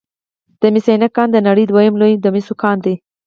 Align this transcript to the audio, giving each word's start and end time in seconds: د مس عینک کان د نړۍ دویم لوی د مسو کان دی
د 0.61 0.63
مس 0.73 0.85
عینک 0.91 1.11
کان 1.15 1.27
د 1.31 1.37
نړۍ 1.47 1.65
دویم 1.67 1.93
لوی 2.01 2.13
د 2.17 2.25
مسو 2.33 2.53
کان 2.61 2.77
دی 2.85 2.95